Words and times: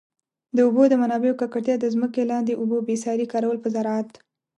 د 0.55 0.57
اوبو 0.67 0.83
د 0.89 0.93
منابعو 1.01 1.39
ککړتیا، 1.41 1.75
د 1.79 1.85
ځمکي 1.93 2.21
لاندي 2.31 2.53
اوبو 2.57 2.77
بي 2.87 2.95
ساري 3.03 3.25
کارول 3.33 3.57
په 3.61 3.67
زراعت. 3.75 4.09